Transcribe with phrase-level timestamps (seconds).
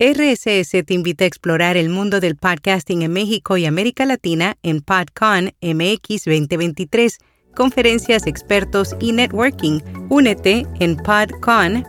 [0.00, 4.80] RSS te invita a explorar el mundo del podcasting en México y América Latina en
[4.80, 7.18] PodCon MX 2023,
[7.54, 9.78] conferencias, expertos y networking.
[10.08, 11.84] Únete en podcon.mx.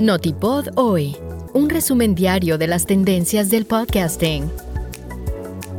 [0.00, 1.14] Notipod hoy,
[1.52, 4.50] un resumen diario de las tendencias del podcasting.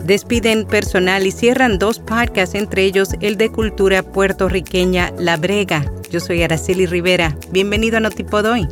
[0.06, 5.92] Despiden personal y cierran dos podcasts, entre ellos el de cultura puertorriqueña La Brega.
[6.12, 7.36] Yo soy Araceli Rivera.
[7.50, 8.68] Bienvenido a Notipod hoy.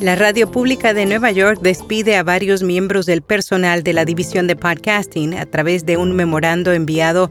[0.00, 4.46] La Radio Pública de Nueva York despide a varios miembros del personal de la división
[4.46, 7.30] de podcasting a través de un memorando enviado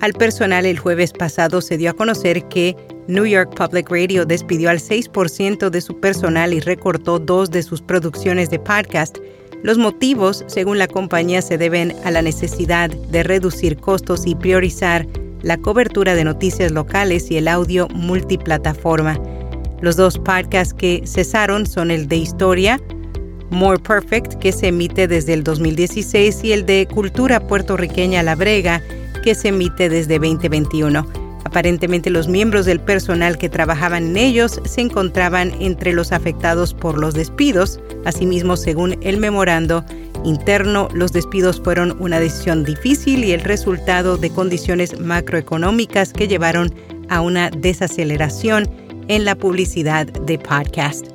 [0.00, 1.60] al personal el jueves pasado.
[1.60, 2.76] Se dio a conocer que
[3.08, 7.82] New York Public Radio despidió al 6% de su personal y recortó dos de sus
[7.82, 9.18] producciones de podcast.
[9.62, 15.06] Los motivos, según la compañía, se deben a la necesidad de reducir costos y priorizar
[15.42, 19.20] la cobertura de noticias locales y el audio multiplataforma.
[19.84, 22.80] Los dos podcasts que cesaron son el de historia,
[23.50, 28.80] More Perfect, que se emite desde el 2016, y el de cultura puertorriqueña La Brega,
[29.22, 31.06] que se emite desde 2021.
[31.44, 36.98] Aparentemente los miembros del personal que trabajaban en ellos se encontraban entre los afectados por
[36.98, 37.78] los despidos.
[38.06, 39.84] Asimismo, según el memorando
[40.24, 46.74] interno, los despidos fueron una decisión difícil y el resultado de condiciones macroeconómicas que llevaron
[47.10, 48.66] a una desaceleración
[49.08, 51.06] en la publicidad de podcast.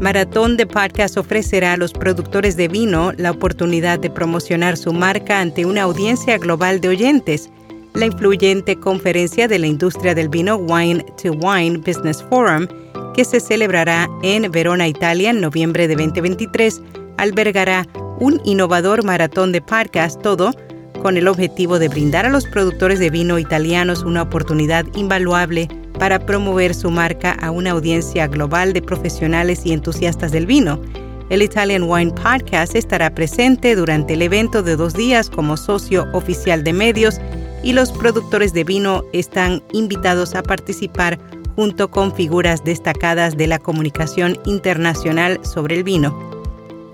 [0.00, 5.40] Maratón de Podcast ofrecerá a los productores de vino la oportunidad de promocionar su marca
[5.40, 7.48] ante una audiencia global de oyentes.
[7.94, 12.66] La influyente conferencia de la industria del vino Wine to Wine Business Forum,
[13.14, 16.82] que se celebrará en Verona, Italia, en noviembre de 2023,
[17.16, 17.86] albergará
[18.20, 20.50] un innovador maratón de podcast todo
[21.04, 26.18] con el objetivo de brindar a los productores de vino italianos una oportunidad invaluable para
[26.24, 30.80] promover su marca a una audiencia global de profesionales y entusiastas del vino.
[31.28, 36.64] El Italian Wine Podcast estará presente durante el evento de dos días como socio oficial
[36.64, 37.20] de medios
[37.62, 41.18] y los productores de vino están invitados a participar
[41.54, 46.33] junto con figuras destacadas de la comunicación internacional sobre el vino.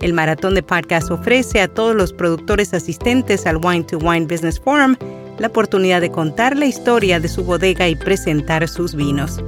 [0.01, 4.59] El Maratón de Podcast ofrece a todos los productores asistentes al Wine to Wine Business
[4.59, 4.97] Forum
[5.39, 9.43] la oportunidad de contar la historia de su bodega y presentar sus vinos.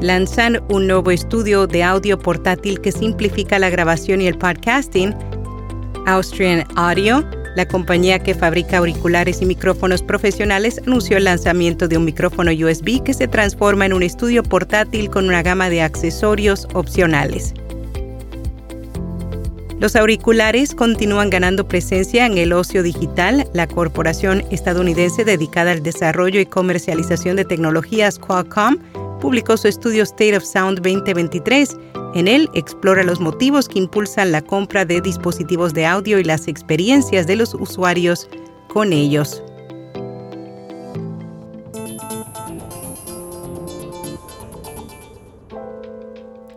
[0.00, 5.14] Lanzan un nuevo estudio de audio portátil que simplifica la grabación y el podcasting.
[6.06, 12.04] Austrian Audio la compañía que fabrica auriculares y micrófonos profesionales anunció el lanzamiento de un
[12.04, 17.54] micrófono USB que se transforma en un estudio portátil con una gama de accesorios opcionales.
[19.80, 23.46] Los auriculares continúan ganando presencia en el ocio digital.
[23.52, 28.78] La corporación estadounidense dedicada al desarrollo y comercialización de tecnologías Qualcomm
[29.20, 31.76] publicó su estudio State of Sound 2023
[32.14, 36.48] en él explora los motivos que impulsan la compra de dispositivos de audio y las
[36.48, 38.28] experiencias de los usuarios
[38.68, 39.42] con ellos.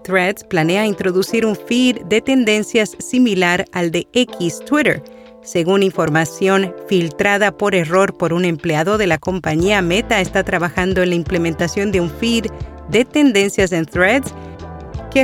[0.03, 5.03] Threads planea introducir un feed de tendencias similar al de X Twitter.
[5.43, 11.09] Según información filtrada por error por un empleado de la compañía, Meta está trabajando en
[11.09, 12.45] la implementación de un feed
[12.89, 14.33] de tendencias en Threads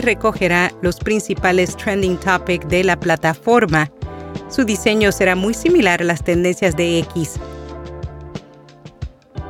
[0.01, 3.91] recogerá los principales trending topics de la plataforma.
[4.49, 7.39] Su diseño será muy similar a las tendencias de X.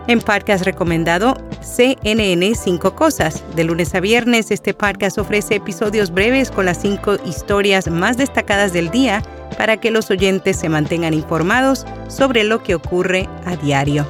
[0.08, 3.42] En podcast recomendado, CNN 5 Cosas.
[3.56, 8.74] De lunes a viernes, este podcast ofrece episodios breves con las cinco historias más destacadas
[8.74, 9.24] del día
[9.58, 14.06] para que los oyentes se mantengan informados sobre lo que ocurre a diario.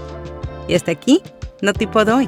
[0.68, 1.22] Y hasta aquí,
[1.62, 2.28] no tipo doy.